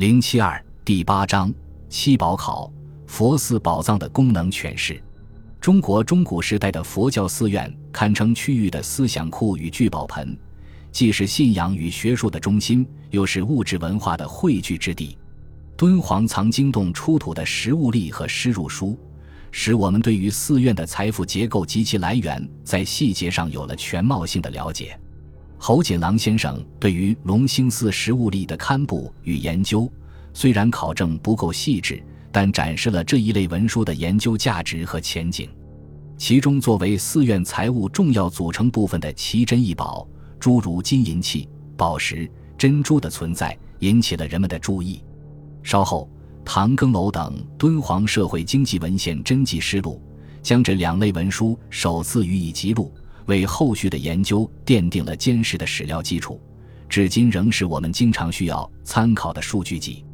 [0.00, 1.52] 零七二第八章
[1.90, 2.72] 七宝考
[3.06, 4.98] 佛寺宝藏的功能诠释。
[5.60, 10.34] 中国中古时代的佛教寺院堪称区域的思想库与聚宝盆，
[10.90, 15.18] 既是信仰与学术的中心，又是物质文化的汇聚之地。
[15.76, 18.98] 敦煌藏经洞出土的实物历和诗入书，
[19.50, 24.98] 使我们对于寺院的财富结构及其来源，在细节上有了全貌性的了解。
[25.62, 29.92] 侯锦郎先生对于龙兴寺实物历的刊布与研究，
[30.32, 35.50] 虽然考证不够细致，但展示了这一类文书的研究价值和前景。
[36.16, 41.46] 其中，作为寺院财物重要组成部分的奇珍异宝，诸如金银器、
[41.76, 45.04] 宝石、珍珠的存在，引起了人们的注意。
[45.62, 46.08] 稍后，
[46.42, 50.00] 唐更楼等敦煌社会经济文献真迹实录
[50.42, 52.90] 将这两类文书首次予以记录，
[53.26, 56.40] 为后续的研究奠定了坚实的史料基础，
[56.88, 60.04] 至今仍是我们经常需要参考的数据集。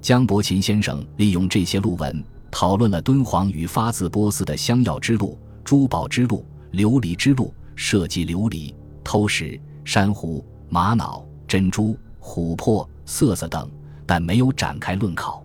[0.00, 8.74] 江伯琴先生利用这些录文，讨论了敦煌与发自波斯的香药之路、珠宝之路、琉璃之路、设计琉璃、
[9.04, 13.70] 偷石、珊瑚、玛瑙、珍珠、琥珀、瑟瑟等。
[14.06, 15.40] 但没有展开论考，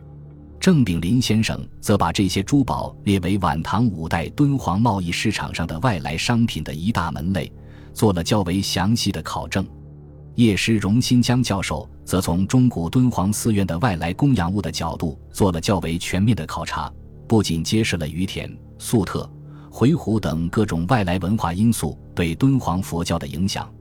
[0.65, 7.53] 郑炳林先生则把这些珠宝列为晚唐五代敦煌贸易市场上的外来商品的一大门类，
[7.93, 9.63] 做了较为详细的考证。
[10.33, 16.91] 叶师荣新江教授则从中古敦煌寺院的外来供养物的角度做了较为全面的考察，
[17.27, 19.29] 不仅揭示了于田、粟特、
[19.69, 23.71] 回鹘等各种外来文化因素对敦煌佛教的影响。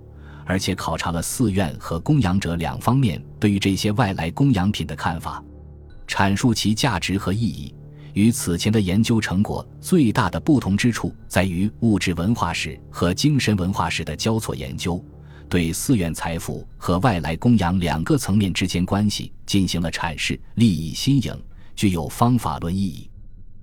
[0.44, 5.42] 而且考察了寺院和供养者两方面对于这些外来供养品的看法，
[6.06, 7.74] 阐述其价值和意义。
[8.12, 15.04] 与此前的研究成果最大的不同之处在于物质文化史和精神文化史的交错研究，
[15.48, 21.36] 对寺院财富和外来供养两个层面之间关系进行了阐释，利益新颖，
[21.74, 23.10] 具有方法论意义。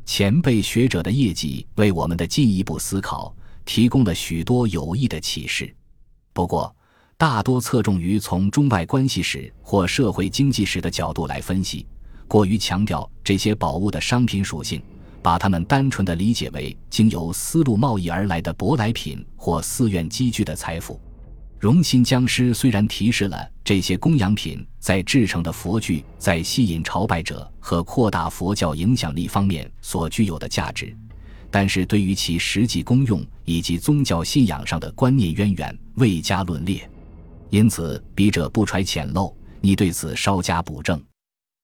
[0.05, 5.73] 前辈学者的业绩为我们的进一步思考提供了许多有益的启示。
[6.33, 6.75] 不过，
[7.17, 11.85] 大多侧重于从中外关系史或社会经济史的角度来分析，
[12.31, 14.81] 过于强调这些宝物的商品属性，
[15.21, 20.97] 把它们单纯的理解为经由丝路贸易而来的舶来品或寺院积聚的财富。
[21.59, 30.95] 荣新江师虽然提示了这些供养品在制成的佛具在吸引朝拜者和扩大佛教影响力方面所具有的价值。
[31.49, 36.89] 但是对于其实际功用以及宗教信仰上的观念渊源未加论列，
[37.49, 40.97] 因此笔者不揣浅漏，你对此稍加补正。